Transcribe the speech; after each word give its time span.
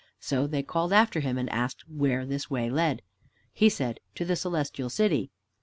So 0.19 0.47
they 0.47 0.63
called 0.63 0.91
after 0.93 1.19
him, 1.19 1.37
and 1.37 1.47
asked 1.51 1.87
where 1.87 2.25
this 2.25 2.49
way 2.49 2.71
led. 2.71 3.03
He 3.53 3.69
said, 3.69 3.99
"To 4.15 4.25
the 4.25 4.35
Celestial 4.35 4.89
City." 4.89 5.29